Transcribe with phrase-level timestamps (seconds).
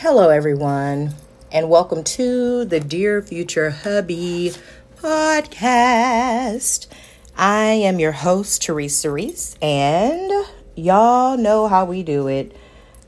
[0.00, 1.12] Hello, everyone,
[1.50, 4.52] and welcome to the Dear Future Hubby
[5.02, 6.86] podcast.
[7.36, 10.30] I am your host, Teresa Reese, and
[10.76, 12.54] y'all know how we do it.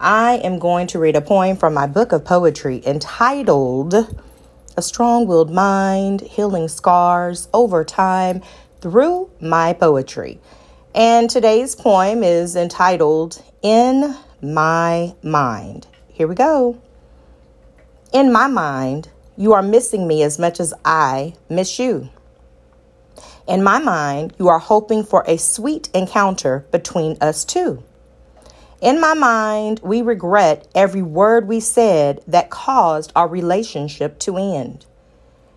[0.00, 3.94] I am going to read a poem from my book of poetry entitled
[4.76, 8.42] A Strong Willed Mind Healing Scars Over Time
[8.80, 10.40] Through My Poetry.
[10.92, 15.86] And today's poem is entitled In My Mind.
[16.20, 16.78] Here we go.
[18.12, 19.08] In my mind,
[19.38, 22.10] you are missing me as much as I miss you.
[23.48, 27.82] In my mind, you are hoping for a sweet encounter between us two.
[28.82, 34.84] In my mind, we regret every word we said that caused our relationship to end.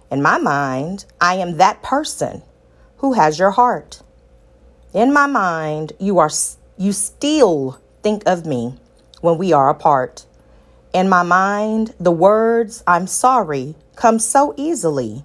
[0.10, 2.42] In my mind, I am that person
[3.00, 4.02] who has your heart.
[4.94, 6.32] In my mind, you are
[6.78, 8.76] you still think of me
[9.20, 10.26] when we are apart.
[10.94, 15.24] In my mind, the words, I'm sorry, come so easily.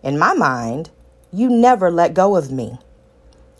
[0.00, 0.90] In my mind,
[1.32, 2.78] you never let go of me.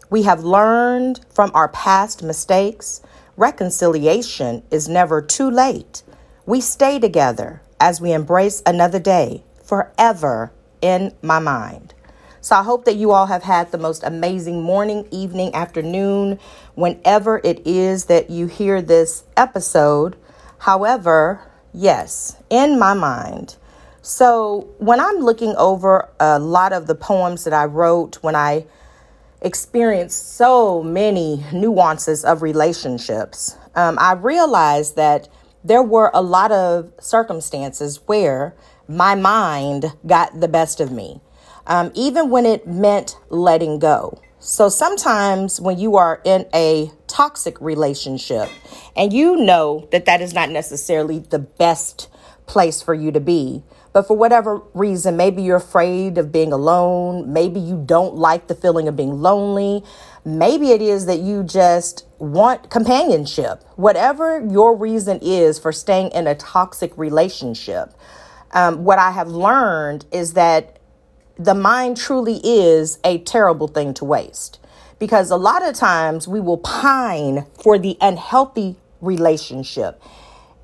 [0.09, 3.03] We have learned from our past mistakes.
[3.37, 6.05] Reconciliation is never too late.
[6.47, 11.93] We stay together as we embrace another day forever in my mind.
[12.41, 16.39] So I hope that you all have had the most amazing morning, evening, afternoon,
[16.77, 20.17] whenever it is that you hear this episode.
[20.63, 21.41] However,
[21.75, 23.57] yes, in my mind.
[24.01, 28.67] So when I'm looking over a lot of the poems that I wrote when I
[29.41, 35.27] experienced so many nuances of relationships, um, I realized that
[35.65, 38.55] there were a lot of circumstances where
[38.87, 41.21] my mind got the best of me,
[41.67, 44.17] um, even when it meant letting go.
[44.39, 48.49] So sometimes when you are in a toxic relationship.
[48.97, 52.09] And you know that that is not necessarily the best
[52.47, 57.31] place for you to be, but for whatever reason, maybe you're afraid of being alone,
[57.31, 59.85] maybe you don't like the feeling of being lonely,
[60.25, 63.63] maybe it is that you just want companionship.
[63.77, 67.93] Whatever your reason is for staying in a toxic relationship,
[68.53, 70.79] um, what I have learned is that
[71.39, 74.59] the mind truly is a terrible thing to waste
[75.03, 80.01] because a lot of times we will pine for the unhealthy relationship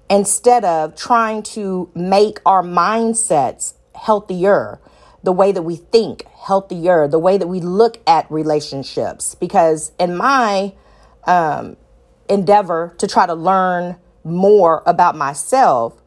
[0.09, 4.81] instead of trying to make our mindsets healthier,
[5.25, 9.35] the way that we think healthier, the way that we look at relationships.
[9.35, 10.73] Because in my
[11.25, 11.77] um,
[12.29, 16.01] endeavor to try to learn more about myself,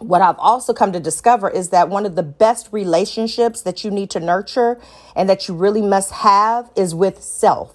[0.00, 3.90] what I've also come to discover is that one of the best relationships that you
[3.90, 4.80] need to nurture
[5.14, 7.74] and that you really must have is with self.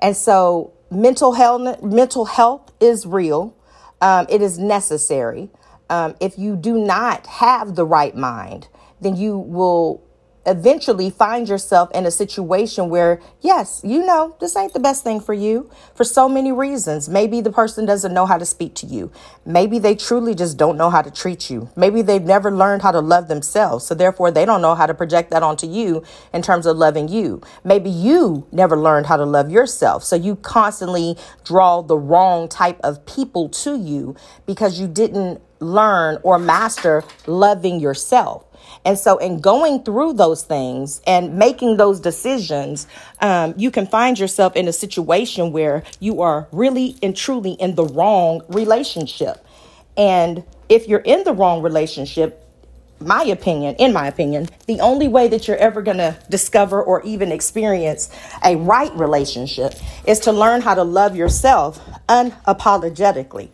[0.00, 3.56] And so mental health, mental health is real.
[4.00, 5.50] Um, it is necessary.
[5.88, 8.68] Um, if you do not have the right mind,
[9.00, 10.05] then you will
[10.46, 15.20] eventually find yourself in a situation where, yes, you know, this ain't the best thing
[15.20, 17.08] for you for so many reasons.
[17.08, 19.10] Maybe the person doesn't know how to speak to you.
[19.44, 21.68] Maybe they truly just don't know how to treat you.
[21.76, 23.84] Maybe they've never learned how to love themselves.
[23.84, 27.08] So therefore, they don't know how to project that onto you in terms of loving
[27.08, 27.42] you.
[27.64, 30.04] Maybe you never learned how to love yourself.
[30.04, 34.14] So you constantly draw the wrong type of people to you
[34.46, 38.44] because you didn't learn or master loving yourself.
[38.86, 42.86] And so, in going through those things and making those decisions,
[43.20, 47.74] um, you can find yourself in a situation where you are really and truly in
[47.74, 49.44] the wrong relationship.
[49.96, 52.44] And if you're in the wrong relationship,
[53.00, 57.02] my opinion, in my opinion, the only way that you're ever going to discover or
[57.02, 58.08] even experience
[58.44, 59.74] a right relationship
[60.06, 63.48] is to learn how to love yourself unapologetically.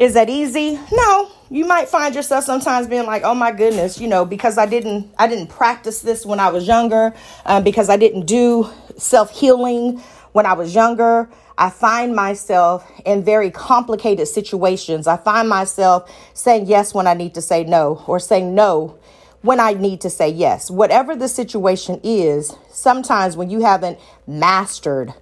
[0.00, 0.80] Is that easy?
[0.90, 1.30] No.
[1.50, 5.12] You might find yourself sometimes being like, "Oh my goodness," you know, because I didn't
[5.18, 7.12] I didn't practice this when I was younger,
[7.44, 8.66] um, because I didn't do
[8.96, 10.02] self healing
[10.32, 11.28] when I was younger.
[11.58, 15.06] I find myself in very complicated situations.
[15.06, 18.96] I find myself saying yes when I need to say no, or saying no
[19.42, 20.70] when I need to say yes.
[20.70, 25.12] Whatever the situation is, sometimes when you haven't mastered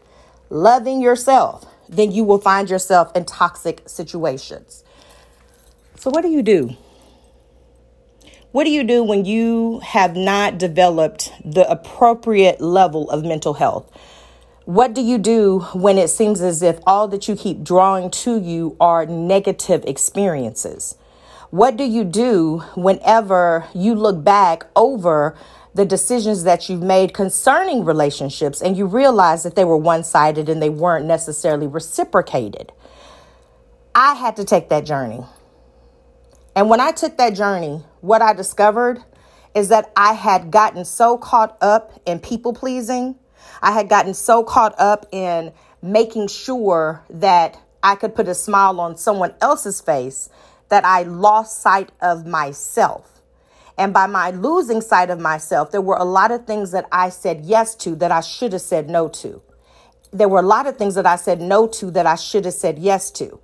[0.50, 4.84] loving yourself, then you will find yourself in toxic situations.
[5.96, 6.76] So, what do you do?
[8.52, 13.90] What do you do when you have not developed the appropriate level of mental health?
[14.64, 18.38] What do you do when it seems as if all that you keep drawing to
[18.38, 20.96] you are negative experiences?
[21.50, 25.36] What do you do whenever you look back over
[25.78, 30.48] the decisions that you've made concerning relationships and you realize that they were one sided
[30.48, 32.72] and they weren't necessarily reciprocated.
[33.94, 35.20] I had to take that journey.
[36.56, 39.04] And when I took that journey, what I discovered
[39.54, 43.14] is that I had gotten so caught up in people pleasing.
[43.62, 48.80] I had gotten so caught up in making sure that I could put a smile
[48.80, 50.28] on someone else's face
[50.70, 53.17] that I lost sight of myself.
[53.78, 57.10] And by my losing sight of myself, there were a lot of things that I
[57.10, 59.40] said yes to that I should have said no to.
[60.12, 62.54] There were a lot of things that I said no to that I should have
[62.54, 63.40] said yes to.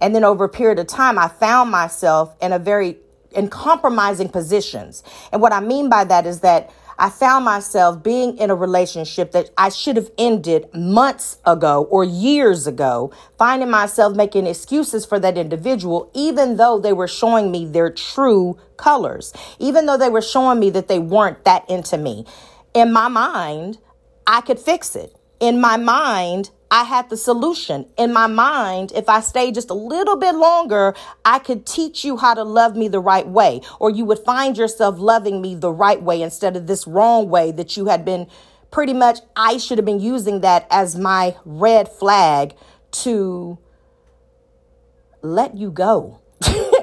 [0.00, 2.98] And then over a period of time, I found myself in a very
[3.32, 5.02] in compromising positions.
[5.32, 6.70] And what I mean by that is that
[7.00, 12.02] I found myself being in a relationship that I should have ended months ago or
[12.02, 17.66] years ago, finding myself making excuses for that individual, even though they were showing me
[17.66, 22.26] their true colors, even though they were showing me that they weren't that into me.
[22.74, 23.78] In my mind,
[24.26, 25.14] I could fix it.
[25.38, 28.92] In my mind, I had the solution in my mind.
[28.94, 30.94] If I stayed just a little bit longer,
[31.24, 34.56] I could teach you how to love me the right way, or you would find
[34.56, 38.26] yourself loving me the right way instead of this wrong way that you had been
[38.70, 39.18] pretty much.
[39.34, 42.54] I should have been using that as my red flag
[42.90, 43.58] to
[45.22, 46.20] let you go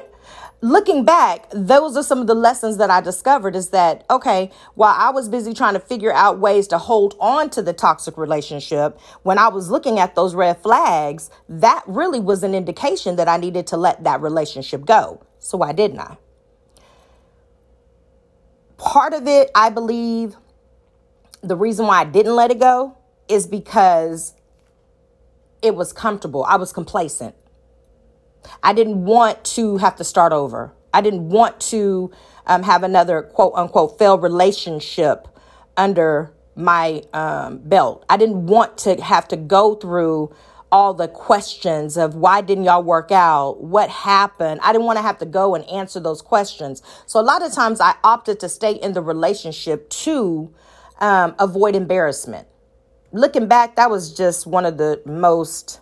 [0.70, 4.94] looking back, those are some of the lessons that I discovered is that, okay, while
[4.96, 8.98] I was busy trying to figure out ways to hold on to the toxic relationship,
[9.22, 13.36] when I was looking at those red flags, that really was an indication that I
[13.36, 15.22] needed to let that relationship go.
[15.38, 16.18] So why didn't I?
[18.76, 20.36] Part of it, I believe,
[21.42, 22.96] the reason why I didn't let it go
[23.28, 24.34] is because
[25.62, 26.44] it was comfortable.
[26.44, 27.34] I was complacent.
[28.62, 30.72] I didn't want to have to start over.
[30.92, 32.10] I didn't want to
[32.46, 35.28] um, have another quote unquote failed relationship
[35.76, 38.04] under my um, belt.
[38.08, 40.34] I didn't want to have to go through
[40.72, 43.62] all the questions of why didn't y'all work out?
[43.62, 44.60] What happened?
[44.62, 46.82] I didn't want to have to go and answer those questions.
[47.06, 50.52] So a lot of times I opted to stay in the relationship to
[50.98, 52.48] um, avoid embarrassment.
[53.12, 55.80] Looking back, that was just one of the most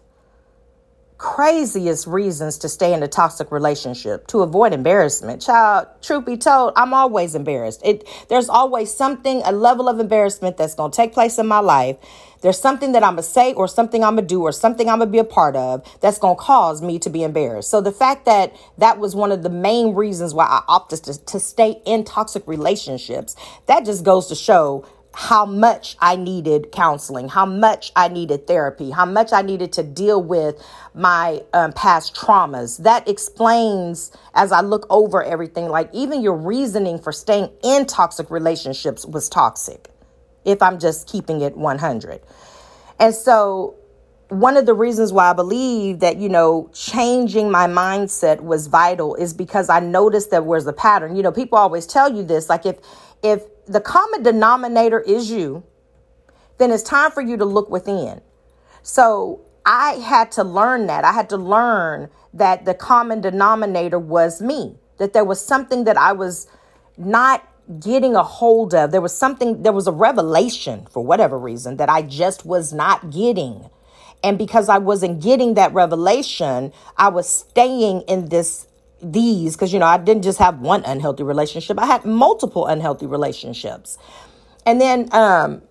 [1.19, 5.41] craziest reasons to stay in a toxic relationship to avoid embarrassment.
[5.41, 7.81] Child truth be told i'm always embarrassed.
[7.85, 11.61] It there's always something a level of embarrassment that's going to take place in my
[11.61, 11.97] life.
[12.43, 14.89] There's something that i'm going to say or something i'm going to do or something
[14.89, 17.71] i'm going to be a part of that's going to cause me to be embarrassed.
[17.71, 21.25] So the fact that that was one of the main reasons why i opted to,
[21.27, 24.85] to stay in toxic relationships that just goes to show
[25.15, 29.83] how much I needed counseling, how much I needed therapy, how much I needed to
[29.83, 30.61] deal with
[30.93, 32.83] my um, past traumas.
[32.83, 38.31] That explains, as I look over everything, like even your reasoning for staying in toxic
[38.31, 39.89] relationships was toxic,
[40.45, 42.21] if I'm just keeping it 100.
[42.99, 43.77] And so,
[44.29, 49.15] one of the reasons why I believe that, you know, changing my mindset was vital
[49.15, 51.15] is because I noticed that was a pattern.
[51.15, 52.79] You know, people always tell you this, like if,
[53.23, 55.65] if the common denominator is you,
[56.59, 58.21] then it's time for you to look within.
[58.83, 61.05] So I had to learn that.
[61.05, 65.97] I had to learn that the common denominator was me, that there was something that
[65.97, 66.47] I was
[66.97, 67.49] not
[67.81, 68.91] getting a hold of.
[68.91, 73.11] There was something, there was a revelation for whatever reason that I just was not
[73.11, 73.71] getting.
[74.23, 78.67] And because I wasn't getting that revelation, I was staying in this
[79.13, 81.79] these because you know I didn't just have one unhealthy relationship.
[81.79, 83.99] I had multiple unhealthy relationships.
[84.67, 85.63] And then um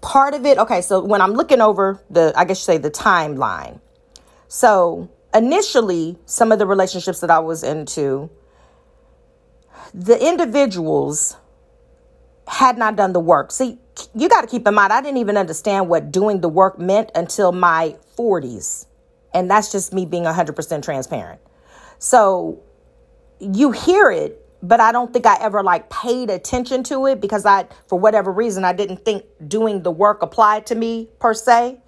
[0.00, 2.90] part of it, okay, so when I'm looking over the I guess you say the
[2.90, 3.80] timeline.
[4.48, 8.30] So initially some of the relationships that I was into
[9.94, 11.36] the individuals
[12.46, 13.50] had not done the work.
[13.50, 13.78] See,
[14.14, 17.10] you got to keep in mind I didn't even understand what doing the work meant
[17.14, 18.86] until my 40s.
[19.34, 21.40] And that's just me being 100% transparent.
[21.98, 22.62] So
[23.38, 27.46] you hear it, but I don't think I ever like paid attention to it because
[27.46, 31.78] I, for whatever reason, I didn't think doing the work applied to me per se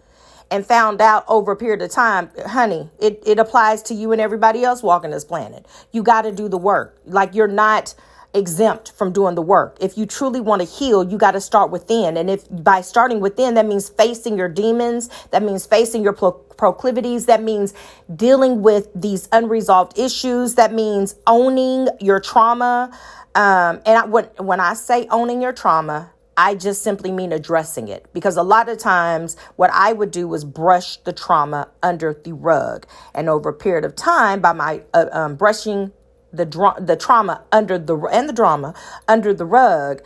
[0.50, 4.20] and found out over a period of time, honey, it, it applies to you and
[4.20, 5.66] everybody else walking this planet.
[5.92, 6.98] You got to do the work.
[7.04, 7.94] Like you're not
[8.34, 9.76] exempt from doing the work.
[9.80, 12.16] If you truly want to heal, you got to start within.
[12.16, 16.32] And if by starting within, that means facing your demons, that means facing your pro-
[16.32, 17.74] proclivities, that means
[18.14, 22.90] dealing with these unresolved issues, that means owning your trauma.
[23.34, 27.88] Um, and I, when, when I say owning your trauma, I just simply mean addressing
[27.88, 32.14] it because a lot of times what I would do was brush the trauma under
[32.14, 32.86] the rug.
[33.12, 35.92] And over a period of time, by my uh, um, brushing
[36.32, 38.74] the dra- the trauma under the and the drama
[39.08, 40.02] under the rug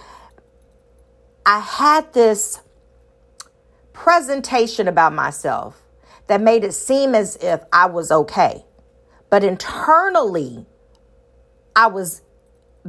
[1.47, 2.61] i had this
[3.93, 5.83] presentation about myself
[6.29, 8.65] that made it seem as if i was okay
[9.31, 10.67] but internally
[11.77, 12.23] I was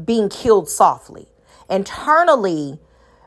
[0.06, 1.28] being killed softly.
[1.70, 2.80] Internally,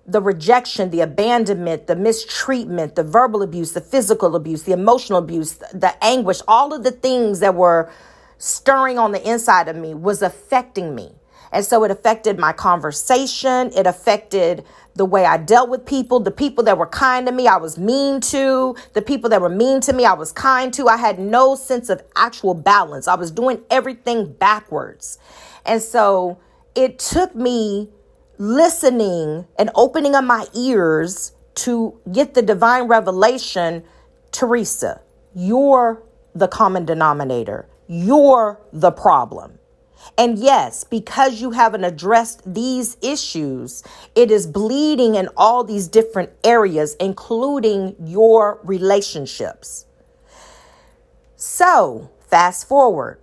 [0.06, 5.54] the rejection, the abandonment, the mistreatment, the verbal abuse, the physical abuse, the emotional abuse,
[5.72, 7.90] the anguish, all of the things that were
[8.38, 11.12] stirring on the inside of me was affecting me.
[11.52, 13.70] And so it affected my conversation.
[13.74, 14.64] It affected
[14.94, 16.20] the way I dealt with people.
[16.20, 18.74] The people that were kind to me, I was mean to.
[18.94, 20.88] The people that were mean to me, I was kind to.
[20.88, 23.06] I had no sense of actual balance.
[23.08, 25.18] I was doing everything backwards.
[25.64, 26.38] And so
[26.74, 27.90] it took me
[28.38, 33.82] listening and opening up my ears to get the divine revelation
[34.30, 35.00] Teresa,
[35.34, 36.02] you're
[36.34, 37.66] the common denominator.
[37.86, 39.58] You're the problem.
[40.18, 43.82] And yes, because you haven't addressed these issues,
[44.14, 49.86] it is bleeding in all these different areas, including your relationships.
[51.36, 53.20] So, fast forward.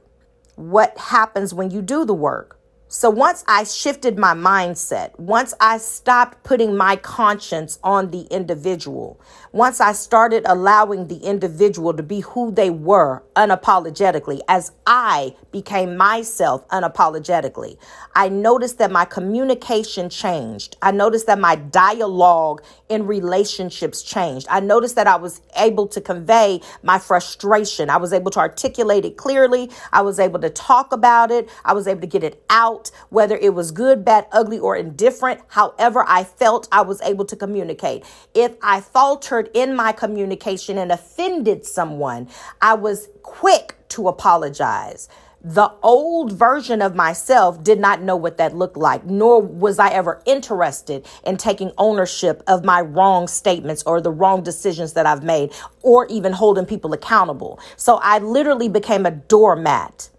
[0.56, 2.60] What happens when you do the work?
[2.96, 9.20] So once I shifted my mindset, once I stopped putting my conscience on the individual,
[9.54, 15.96] once I started allowing the individual to be who they were unapologetically, as I became
[15.96, 17.78] myself unapologetically,
[18.16, 20.76] I noticed that my communication changed.
[20.82, 24.48] I noticed that my dialogue in relationships changed.
[24.50, 27.92] I noticed that I was able to convey my frustration.
[27.92, 29.70] I was able to articulate it clearly.
[29.92, 31.48] I was able to talk about it.
[31.64, 35.42] I was able to get it out, whether it was good, bad, ugly, or indifferent.
[35.50, 38.04] However, I felt I was able to communicate.
[38.34, 42.28] If I faltered in my communication and offended someone,
[42.62, 45.10] I was quick to apologize
[45.44, 49.90] the old version of myself did not know what that looked like, nor was I
[49.90, 55.24] ever interested in taking ownership of my wrong statements or the wrong decisions that I've
[55.24, 57.60] made, or even holding people accountable.
[57.76, 60.10] So I literally became a doormat,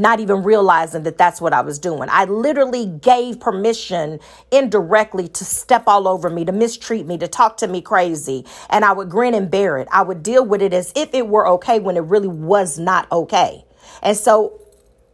[0.00, 2.08] not even realizing that that's what I was doing.
[2.10, 4.18] I literally gave permission
[4.50, 8.44] indirectly to step all over me, to mistreat me, to talk to me crazy.
[8.70, 9.88] And I would grin and bear it.
[9.92, 13.10] I would deal with it as if it were okay when it really was not
[13.12, 13.64] okay.
[14.02, 14.59] And so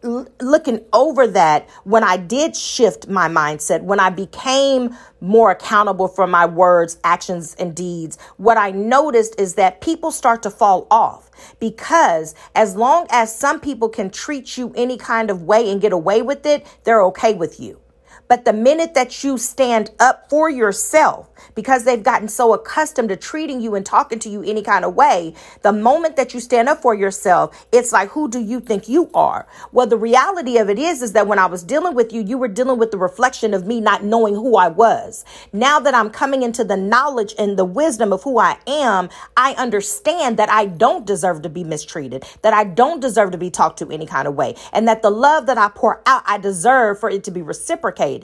[0.07, 6.27] looking over that when I did shift my mindset, when I became more accountable for
[6.27, 11.31] my words, actions, and deeds, what I noticed is that people start to fall off
[11.61, 15.93] because as long as some people can treat you any kind of way and get
[15.93, 17.81] away with it, they're okay with you.
[18.29, 23.17] But the minute that you stand up for yourself, because they've gotten so accustomed to
[23.17, 26.69] treating you and talking to you any kind of way, the moment that you stand
[26.69, 29.47] up for yourself, it's like, who do you think you are?
[29.73, 32.39] Well, the reality of it is, is that when I was dealing with you, you
[32.39, 35.25] were dealing with the reflection of me not knowing who I was.
[35.53, 39.53] Now that I'm coming into the knowledge and the wisdom of who I am, I
[39.55, 43.79] understand that I don't deserve to be mistreated, that I don't deserve to be talked
[43.81, 46.99] to any kind of way, and that the love that I pour out, I deserve
[46.99, 48.16] for it to be reciprocated.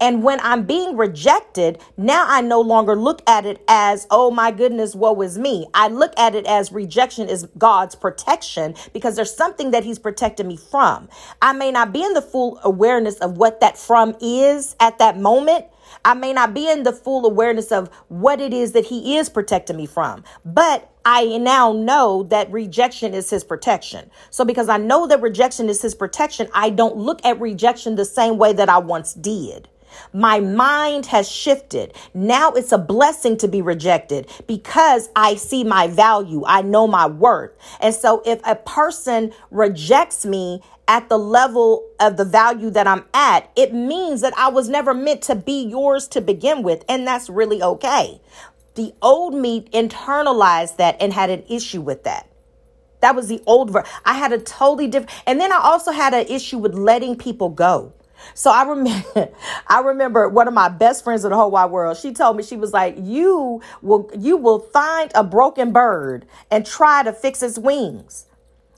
[0.00, 4.50] And when I'm being rejected, now I no longer look at it as, oh my
[4.50, 5.66] goodness, woe is me.
[5.74, 10.48] I look at it as rejection is God's protection because there's something that He's protecting
[10.48, 11.08] me from.
[11.40, 15.18] I may not be in the full awareness of what that from is at that
[15.18, 15.66] moment.
[16.04, 19.28] I may not be in the full awareness of what it is that he is
[19.28, 24.10] protecting me from, but I now know that rejection is his protection.
[24.30, 28.04] So because I know that rejection is his protection, I don't look at rejection the
[28.04, 29.68] same way that I once did.
[30.12, 31.94] My mind has shifted.
[32.14, 36.44] Now it's a blessing to be rejected because I see my value.
[36.46, 37.52] I know my worth.
[37.80, 43.04] And so if a person rejects me at the level of the value that I'm
[43.14, 46.84] at, it means that I was never meant to be yours to begin with.
[46.88, 48.20] And that's really okay.
[48.74, 52.30] The old me internalized that and had an issue with that.
[53.00, 56.14] That was the old ver- I had a totally different and then I also had
[56.14, 57.94] an issue with letting people go.
[58.34, 59.30] So I remember
[59.68, 61.96] I remember one of my best friends in the whole wide world.
[61.96, 66.64] She told me she was like, "You will you will find a broken bird and
[66.64, 68.26] try to fix its wings."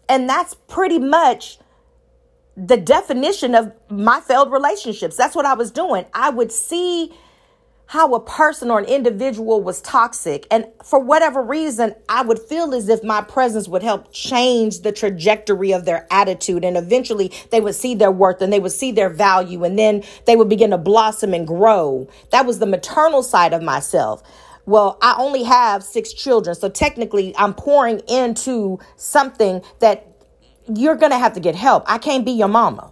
[0.09, 1.59] And that's pretty much
[2.57, 5.17] the definition of my failed relationships.
[5.17, 6.05] That's what I was doing.
[6.13, 7.13] I would see
[7.93, 10.47] how a person or an individual was toxic.
[10.51, 14.93] And for whatever reason, I would feel as if my presence would help change the
[14.93, 16.65] trajectory of their attitude.
[16.65, 19.63] And eventually they would see their worth and they would see their value.
[19.63, 22.09] And then they would begin to blossom and grow.
[22.31, 24.23] That was the maternal side of myself.
[24.65, 26.57] Well, I only have six children.
[26.57, 30.07] So technically, I'm pouring into something that
[30.75, 31.85] you're going to have to get help.
[31.87, 32.91] I can't be your mama.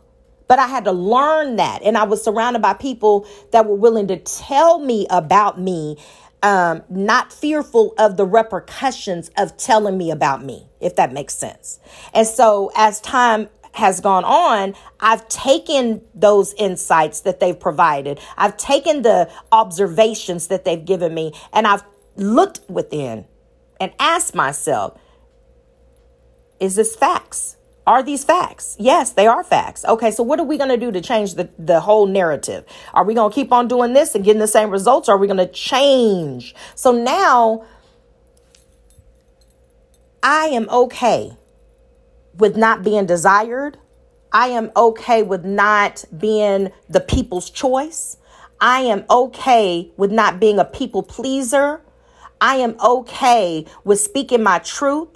[0.50, 1.80] But I had to learn that.
[1.84, 5.96] And I was surrounded by people that were willing to tell me about me,
[6.42, 11.78] um, not fearful of the repercussions of telling me about me, if that makes sense.
[12.12, 18.18] And so as time has gone on, I've taken those insights that they've provided.
[18.36, 21.84] I've taken the observations that they've given me and I've
[22.16, 23.26] looked within
[23.78, 24.98] and asked myself,
[26.58, 27.56] is this facts?
[27.90, 28.76] Are these facts?
[28.78, 29.84] Yes, they are facts.
[29.84, 32.64] Okay, so what are we going to do to change the, the whole narrative?
[32.94, 35.08] Are we going to keep on doing this and getting the same results?
[35.08, 36.54] Or are we going to change?
[36.76, 37.64] So now
[40.22, 41.32] I am okay
[42.38, 43.76] with not being desired.
[44.30, 48.18] I am okay with not being the people's choice.
[48.60, 51.82] I am okay with not being a people pleaser.
[52.40, 55.08] I am okay with speaking my truth.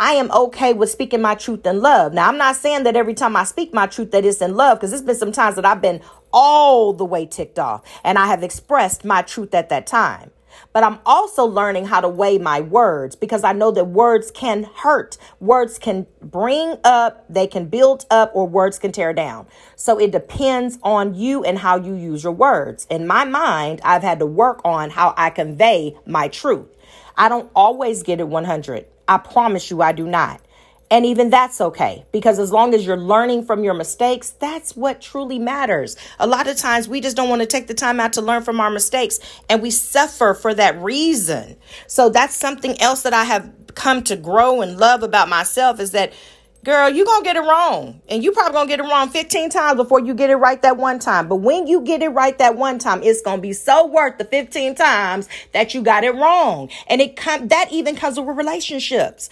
[0.00, 2.12] I am okay with speaking my truth in love.
[2.12, 4.78] Now, I'm not saying that every time I speak my truth that it's in love
[4.78, 6.00] because there's been some times that I've been
[6.32, 10.32] all the way ticked off and I have expressed my truth at that time.
[10.72, 14.64] But I'm also learning how to weigh my words because I know that words can
[14.64, 15.18] hurt.
[15.40, 19.46] Words can bring up, they can build up, or words can tear down.
[19.76, 22.86] So it depends on you and how you use your words.
[22.90, 26.68] In my mind, I've had to work on how I convey my truth.
[27.16, 28.86] I don't always get it 100.
[29.08, 30.40] I promise you, I do not.
[30.92, 35.00] And even that's okay because as long as you're learning from your mistakes, that's what
[35.00, 35.96] truly matters.
[36.18, 38.42] A lot of times we just don't want to take the time out to learn
[38.42, 39.18] from our mistakes
[39.48, 41.56] and we suffer for that reason.
[41.86, 45.92] So that's something else that I have come to grow and love about myself is
[45.92, 46.12] that
[46.62, 48.02] girl, you're going to get it wrong.
[48.10, 50.60] And you probably going to get it wrong 15 times before you get it right
[50.60, 51.26] that one time.
[51.26, 54.18] But when you get it right that one time, it's going to be so worth
[54.18, 56.68] the 15 times that you got it wrong.
[56.86, 59.30] And it come that even comes with relationships.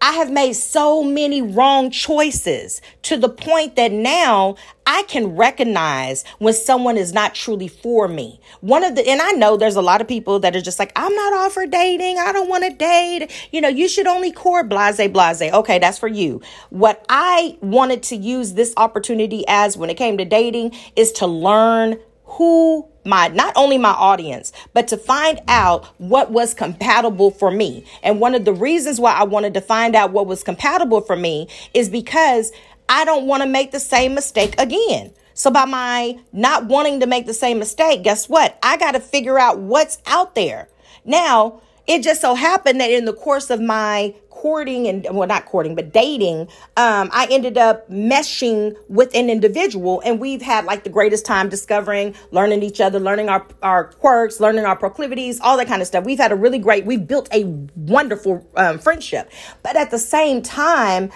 [0.00, 6.24] I have made so many wrong choices to the point that now I can recognize
[6.38, 8.40] when someone is not truly for me.
[8.60, 10.92] One of the, and I know there's a lot of people that are just like,
[10.96, 12.18] I'm not all for dating.
[12.18, 13.32] I don't want to date.
[13.52, 15.42] You know, you should only court blase, blase.
[15.42, 16.42] Okay, that's for you.
[16.70, 21.26] What I wanted to use this opportunity as when it came to dating is to
[21.26, 21.98] learn
[22.36, 27.84] who my not only my audience but to find out what was compatible for me.
[28.02, 31.16] And one of the reasons why i wanted to find out what was compatible for
[31.16, 32.52] me is because
[32.88, 35.12] i don't want to make the same mistake again.
[35.34, 38.58] So by my not wanting to make the same mistake guess what?
[38.62, 40.68] I got to figure out what's out there.
[41.04, 45.46] Now it just so happened that in the course of my courting and well not
[45.46, 46.42] courting but dating
[46.76, 51.48] um, i ended up meshing with an individual and we've had like the greatest time
[51.48, 55.88] discovering learning each other learning our, our quirks learning our proclivities all that kind of
[55.88, 56.04] stuff.
[56.04, 57.44] We've had a really great we've built a
[57.74, 59.30] wonderful um, friendship.
[59.62, 61.10] But at the same time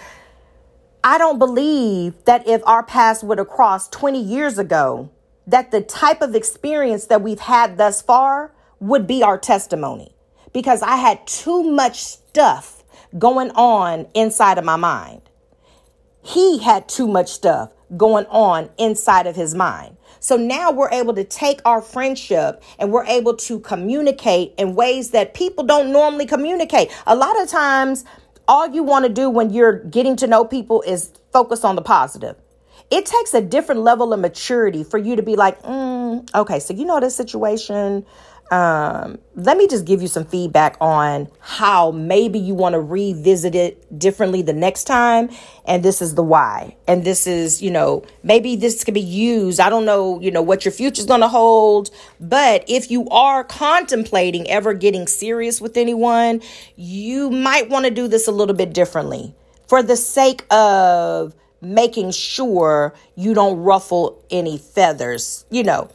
[1.04, 5.10] i don't believe that if our paths would have crossed 20 years ago
[5.46, 10.14] that the type of experience that we've had thus far would be our testimony
[10.52, 12.80] because i had too much stuff
[13.18, 15.22] going on inside of my mind.
[16.22, 19.96] He had too much stuff going on inside of his mind.
[20.20, 25.10] So now we're able to take our friendship and we're able to communicate in ways
[25.10, 26.90] that people don't normally communicate.
[27.06, 28.04] A lot of times,
[28.46, 31.82] all you want to do when you're getting to know people is focus on the
[31.82, 32.36] positive.
[32.90, 36.74] It takes a different level of maturity for you to be like, mm, okay, so
[36.74, 38.04] you know this situation
[38.50, 43.54] um, let me just give you some feedback on how maybe you want to revisit
[43.54, 45.30] it differently the next time.
[45.66, 46.76] And this is the why.
[46.88, 49.60] And this is, you know, maybe this could be used.
[49.60, 51.90] I don't know, you know, what your future is going to hold.
[52.18, 56.42] But if you are contemplating ever getting serious with anyone,
[56.74, 59.32] you might want to do this a little bit differently
[59.68, 65.88] for the sake of making sure you don't ruffle any feathers, you know.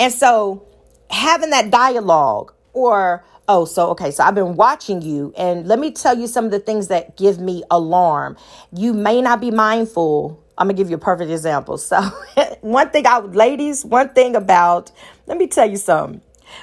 [0.00, 0.66] And so,
[1.10, 5.90] having that dialogue or oh so okay so i've been watching you and let me
[5.90, 8.36] tell you some of the things that give me alarm.
[8.72, 10.42] You may not be mindful.
[10.56, 11.78] I'm gonna give you a perfect example.
[11.78, 12.00] So
[12.60, 14.92] one thing i ladies one thing about
[15.26, 16.20] let me tell you something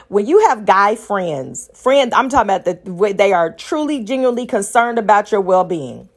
[0.08, 4.98] when you have guy friends friends i'm talking about the they are truly genuinely concerned
[4.98, 6.10] about your well-being.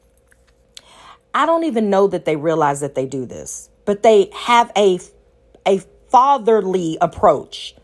[1.32, 5.00] I don't even know that they realize that they do this but they have a
[5.66, 7.74] a fatherly approach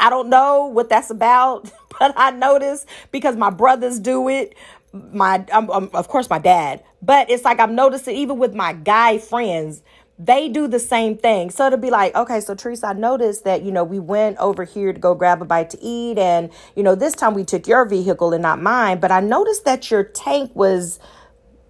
[0.00, 4.54] I don't know what that's about, but I notice because my brothers do it.
[4.92, 8.74] My, um, um, of course, my dad, but it's like I'm noticing even with my
[8.74, 9.82] guy friends,
[10.18, 11.50] they do the same thing.
[11.50, 14.64] So it'll be like, okay, so Teresa, I noticed that, you know, we went over
[14.64, 16.18] here to go grab a bite to eat.
[16.18, 19.00] And, you know, this time we took your vehicle and not mine.
[19.00, 21.00] But I noticed that your tank was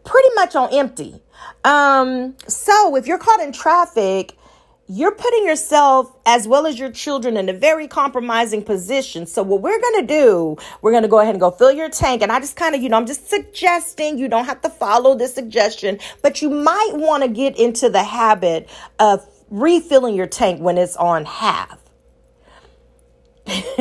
[0.05, 1.23] pretty much on empty.
[1.65, 4.37] Um, so if you're caught in traffic
[4.88, 9.27] you're putting yourself as well as your children in a very compromising position.
[9.27, 11.88] So what we're going to do, we're going to go ahead and go fill your
[11.88, 12.21] tank.
[12.21, 15.14] And I just kind of, you know, I'm just suggesting you don't have to follow
[15.14, 18.68] this suggestion, but you might want to get into the habit
[18.99, 21.79] of refilling your tank when it's on half.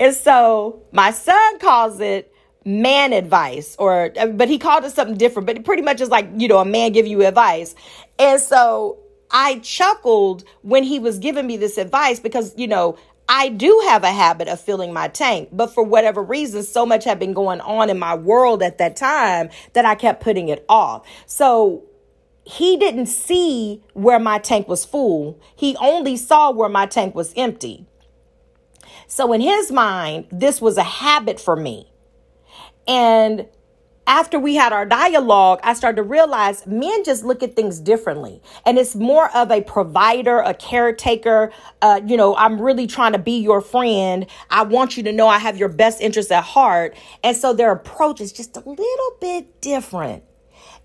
[0.00, 2.32] and so my son calls it
[2.64, 6.08] man advice or uh, but he called it something different but it pretty much is
[6.08, 7.76] like you know a man give you advice
[8.18, 8.98] and so
[9.30, 12.96] I chuckled when he was giving me this advice because, you know,
[13.28, 17.04] I do have a habit of filling my tank, but for whatever reason, so much
[17.04, 20.64] had been going on in my world at that time that I kept putting it
[20.68, 21.06] off.
[21.26, 21.82] So
[22.44, 25.40] he didn't see where my tank was full.
[25.56, 27.86] He only saw where my tank was empty.
[29.08, 31.90] So in his mind, this was a habit for me.
[32.86, 33.46] And
[34.06, 38.40] after we had our dialogue, I started to realize men just look at things differently.
[38.64, 41.52] And it's more of a provider, a caretaker.
[41.82, 44.26] Uh, you know, I'm really trying to be your friend.
[44.50, 46.96] I want you to know I have your best interests at heart.
[47.24, 50.22] And so their approach is just a little bit different.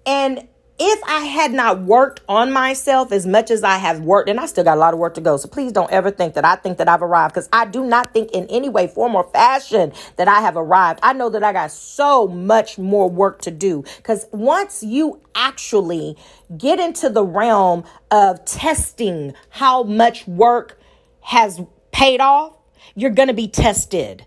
[0.06, 0.48] And
[0.84, 4.48] if I had not worked on myself as much as I have worked, and I
[4.48, 6.56] still got a lot of work to go, so please don't ever think that I
[6.56, 9.94] think that I've arrived because I do not think in any way, form, or fashion
[10.16, 11.00] that I have arrived.
[11.04, 16.18] I know that I got so much more work to do because once you actually
[16.58, 20.80] get into the realm of testing how much work
[21.20, 22.54] has paid off,
[22.96, 24.26] you're going to be tested.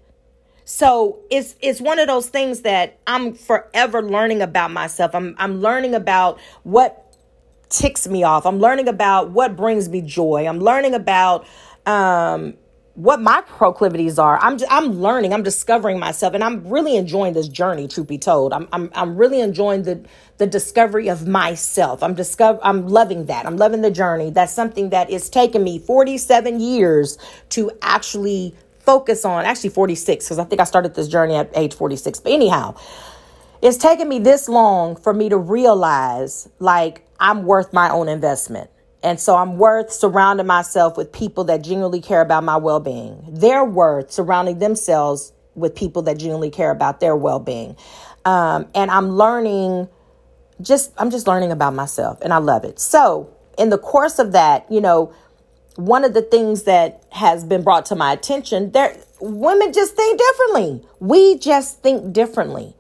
[0.65, 5.15] So it's it's one of those things that I'm forever learning about myself.
[5.15, 7.17] I'm I'm learning about what
[7.69, 8.47] ticks me off.
[8.47, 10.47] I'm learning about what brings me joy.
[10.47, 11.47] I'm learning about
[11.87, 12.55] um
[12.95, 14.39] what my proclivities are.
[14.41, 15.35] I'm I'm learning.
[15.35, 17.89] I'm discovering myself, and I'm really enjoying this journey.
[17.89, 20.05] Truth be told, I'm I'm I'm really enjoying the
[20.39, 22.03] the discovery of myself.
[22.03, 22.61] I'm discover.
[22.63, 23.47] I'm loving that.
[23.47, 24.31] I'm loving the journey.
[24.31, 27.19] That's something that is taking me 47 years
[27.51, 31.75] to actually focus on actually 46 because I think I started this journey at age
[31.75, 32.21] 46.
[32.21, 32.77] But anyhow,
[33.63, 38.71] it's taken me this long for me to realize like I'm worth my own investment.
[39.03, 43.23] And so I'm worth surrounding myself with people that genuinely care about my well being.
[43.29, 47.77] They're worth surrounding themselves with people that genuinely care about their well being.
[48.25, 49.89] Um, and I'm learning
[50.63, 52.79] just, I'm just learning about myself and I love it.
[52.79, 55.13] So, in the course of that, you know,
[55.77, 60.19] one of the things that has been brought to my attention there women just think
[60.19, 60.87] differently.
[61.01, 62.75] We just think differently.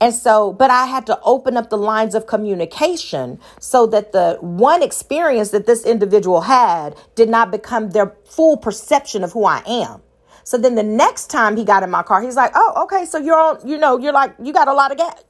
[0.00, 4.38] And so but i had to open up the lines of communication so that the
[4.40, 9.62] one experience that this individual had did not become their full perception of who i
[9.66, 10.02] am.
[10.44, 13.18] So then the next time he got in my car he's like oh okay so
[13.18, 15.24] you're on you know you're like you got a lot of gas.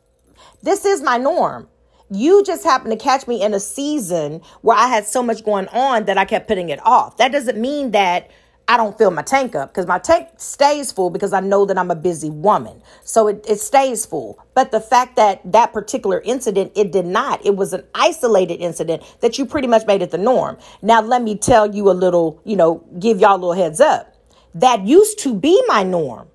[0.63, 1.69] This is my norm
[2.11, 5.69] you just happened to catch me in a season where I had so much going
[5.69, 7.17] on that I kept putting it off.
[7.19, 8.31] That doesn't mean that
[8.71, 11.79] I don't fill my tank up because my tank stays full because I know that
[11.79, 12.83] I'm a busy woman.
[13.03, 14.39] So it, it stays full.
[14.55, 17.45] But the fact that that particular incident, it did not.
[17.47, 20.59] It was an isolated incident that you pretty much made it the norm.
[20.83, 24.15] Now, let me tell you a little, you know, give y'all a little heads up.
[24.55, 26.29] That used to be my norm.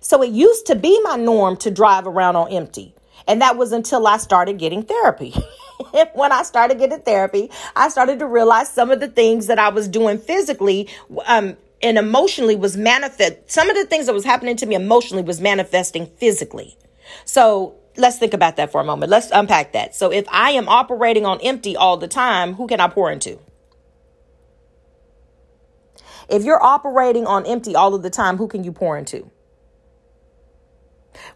[0.00, 2.96] So it used to be my norm to drive around on empty.
[3.26, 5.34] And that was until I started getting therapy.
[6.14, 9.68] when I started getting therapy, I started to realize some of the things that I
[9.68, 10.88] was doing physically
[11.26, 13.50] um, and emotionally was manifest.
[13.50, 16.76] Some of the things that was happening to me emotionally was manifesting physically.
[17.24, 19.10] So let's think about that for a moment.
[19.10, 19.94] Let's unpack that.
[19.94, 23.38] So if I am operating on empty all the time, who can I pour into?
[26.28, 29.30] If you're operating on empty all of the time, who can you pour into?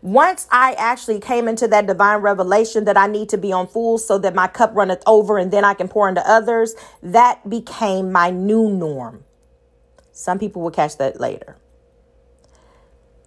[0.02, 3.98] Once I actually came into that divine revelation that I need to be on full
[3.98, 8.12] so that my cup runneth over and then I can pour into others, that became
[8.12, 9.24] my new norm.
[10.12, 11.56] Some people will catch that later.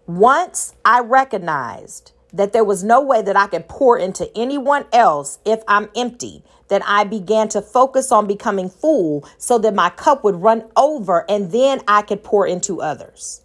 [0.08, 5.40] Once I recognized that there was no way that I could pour into anyone else
[5.46, 10.24] if I'm empty, that I began to focus on becoming full so that my cup
[10.24, 13.42] would run over and then I could pour into others.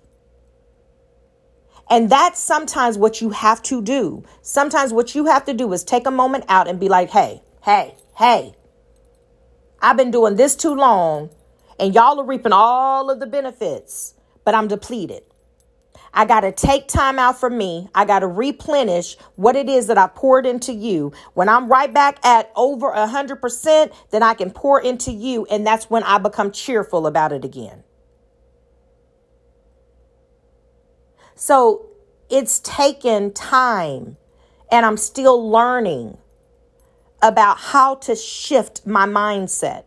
[1.94, 4.24] And that's sometimes what you have to do.
[4.42, 7.40] Sometimes what you have to do is take a moment out and be like, hey,
[7.62, 8.56] hey, hey,
[9.80, 11.30] I've been doing this too long
[11.78, 15.22] and y'all are reaping all of the benefits, but I'm depleted.
[16.12, 17.88] I got to take time out for me.
[17.94, 21.12] I got to replenish what it is that I poured into you.
[21.34, 25.46] When I'm right back at over a 100%, then I can pour into you.
[25.46, 27.84] And that's when I become cheerful about it again.
[31.34, 31.86] So
[32.30, 34.16] it's taken time
[34.70, 36.18] and I'm still learning
[37.22, 39.84] about how to shift my mindset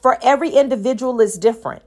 [0.00, 1.82] for every individual is different.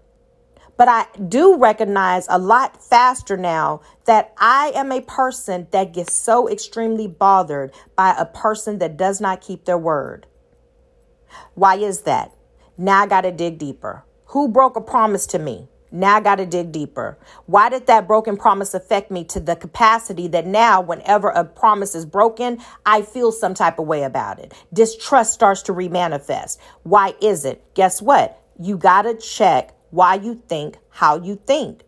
[0.77, 6.13] But I do recognize a lot faster now that I am a person that gets
[6.13, 10.27] so extremely bothered by a person that does not keep their word.
[11.53, 12.31] Why is that?
[12.77, 14.03] Now I got to dig deeper.
[14.27, 15.69] Who broke a promise to me?
[15.95, 17.17] Now I got to dig deeper.
[17.45, 21.95] Why did that broken promise affect me to the capacity that now, whenever a promise
[21.95, 24.53] is broken, I feel some type of way about it?
[24.73, 26.57] Distrust starts to remanifest.
[26.83, 27.63] Why is it?
[27.75, 28.41] Guess what?
[28.59, 31.83] You got to check why you think how you think.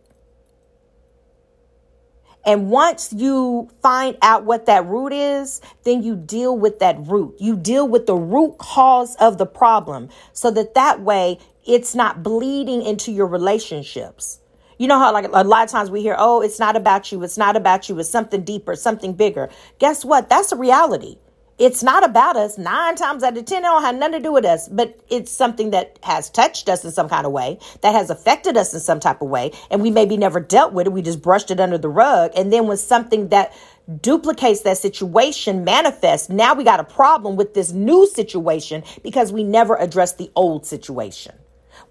[2.48, 7.34] And once you find out what that root is, then you deal with that root.
[7.38, 12.22] You deal with the root cause of the problem so that that way it's not
[12.22, 14.40] bleeding into your relationships.
[14.78, 17.22] You know how, like, a lot of times we hear, oh, it's not about you.
[17.22, 17.98] It's not about you.
[17.98, 19.50] It's something deeper, something bigger.
[19.78, 20.30] Guess what?
[20.30, 21.18] That's a reality.
[21.58, 22.56] It's not about us.
[22.56, 25.32] Nine times out of 10, it don't have nothing to do with us, but it's
[25.32, 28.78] something that has touched us in some kind of way, that has affected us in
[28.78, 29.50] some type of way.
[29.68, 30.92] And we maybe never dealt with it.
[30.92, 32.30] We just brushed it under the rug.
[32.36, 33.52] And then when something that
[34.00, 39.42] duplicates that situation manifests, now we got a problem with this new situation because we
[39.42, 41.34] never addressed the old situation.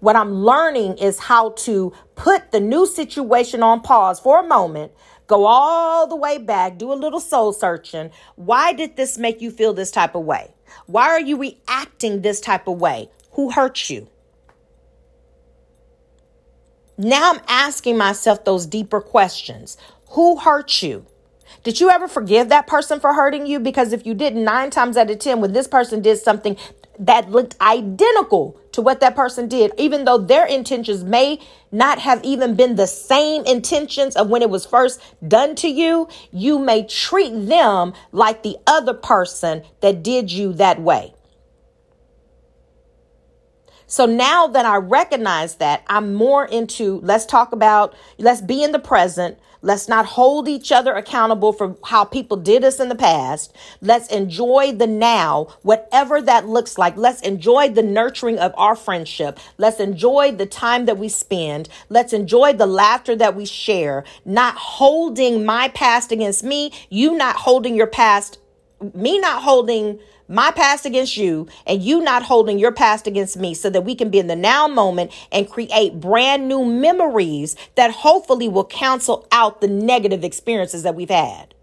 [0.00, 4.92] What I'm learning is how to put the new situation on pause for a moment,
[5.28, 8.10] go all the way back, do a little soul searching.
[8.34, 10.52] Why did this make you feel this type of way?
[10.86, 13.10] Why are you reacting this type of way?
[13.32, 14.08] Who hurt you?
[16.96, 19.76] Now I'm asking myself those deeper questions.
[20.10, 21.06] Who hurt you?
[21.62, 23.60] Did you ever forgive that person for hurting you?
[23.60, 26.56] Because if you did, nine times out of 10, when this person did something
[26.98, 31.40] that looked identical to what that person did, even though their intentions may
[31.72, 36.08] not have even been the same intentions of when it was first done to you,
[36.32, 41.12] you may treat them like the other person that did you that way.
[43.90, 48.72] So now that I recognize that, I'm more into let's talk about, let's be in
[48.72, 49.38] the present.
[49.62, 53.56] Let's not hold each other accountable for how people did us in the past.
[53.80, 56.96] Let's enjoy the now, whatever that looks like.
[56.98, 59.40] Let's enjoy the nurturing of our friendship.
[59.56, 61.70] Let's enjoy the time that we spend.
[61.88, 67.36] Let's enjoy the laughter that we share, not holding my past against me, you not
[67.36, 68.38] holding your past,
[68.94, 73.54] me not holding my past against you and you not holding your past against me
[73.54, 77.90] so that we can be in the now moment and create brand new memories that
[77.90, 81.54] hopefully will cancel out the negative experiences that we've had.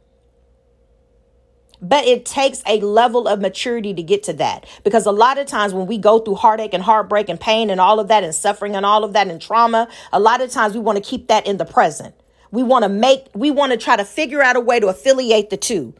[1.82, 4.65] But it takes a level of maturity to get to that.
[4.84, 7.80] Because a lot of times when we go through heartache and heartbreak and pain and
[7.80, 10.73] all of that and suffering and all of that and trauma, a lot of times
[10.73, 12.15] we want to keep that in the present.
[12.49, 15.51] We want to make, we want to try to figure out a way to affiliate
[15.51, 15.93] the two.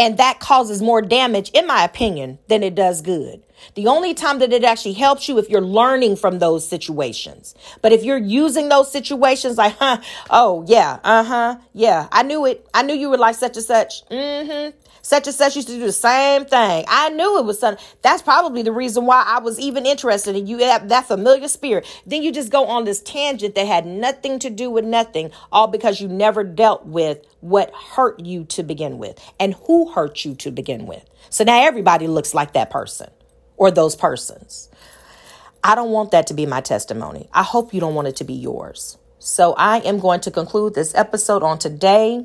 [0.00, 3.42] And that causes more damage, in my opinion, than it does good.
[3.74, 7.54] The only time that it actually helps you if you're learning from those situations.
[7.82, 12.66] But if you're using those situations like, huh, oh yeah, uh-huh, yeah, I knew it.
[12.72, 14.08] I knew you were like such and such.
[14.08, 14.78] Mm-hmm.
[15.02, 16.84] Such and such used to do the same thing.
[16.88, 17.84] I knew it was something.
[18.02, 20.58] That's probably the reason why I was even interested in you.
[20.58, 21.86] Have that familiar spirit.
[22.06, 25.66] Then you just go on this tangent that had nothing to do with nothing, all
[25.66, 30.34] because you never dealt with what hurt you to begin with and who hurt you
[30.36, 31.04] to begin with.
[31.30, 33.10] So now everybody looks like that person
[33.56, 34.68] or those persons.
[35.62, 37.28] I don't want that to be my testimony.
[37.32, 38.96] I hope you don't want it to be yours.
[39.18, 42.24] So I am going to conclude this episode on today.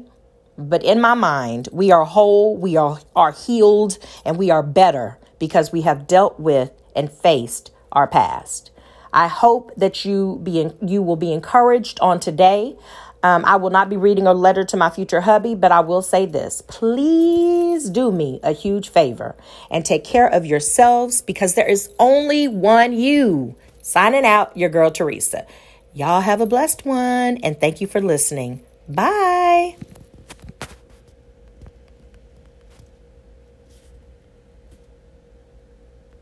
[0.57, 5.17] But in my mind, we are whole, we are, are healed, and we are better
[5.39, 8.71] because we have dealt with and faced our past.
[9.11, 12.75] I hope that you be you will be encouraged on today.
[13.23, 16.01] Um, I will not be reading a letter to my future hubby, but I will
[16.01, 19.35] say this: please do me a huge favor
[19.71, 23.55] and take care of yourselves because there is only one you.
[23.81, 25.45] Signing out, your girl Teresa.
[25.93, 28.61] Y'all have a blessed one, and thank you for listening.
[28.89, 29.77] Bye.